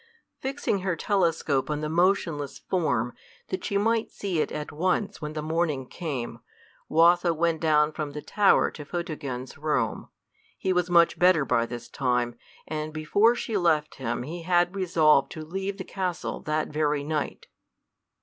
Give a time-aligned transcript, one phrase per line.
[0.39, 3.13] Fixing her telescope on the motionless form,
[3.49, 6.39] that she might see it at once when the morning came,
[6.89, 10.09] Watho went down from the tower to Photogen's room.
[10.57, 12.35] He was much better by this time,
[12.67, 17.45] and before she left him he had resolved to leave the castle that very night.